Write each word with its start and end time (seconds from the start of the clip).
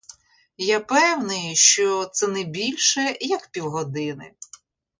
Я 0.57 0.79
певний, 0.79 1.55
що 1.55 2.05
це 2.13 2.27
не 2.27 2.43
більше, 2.43 3.17
як 3.21 3.49
півгодини. 3.51 4.31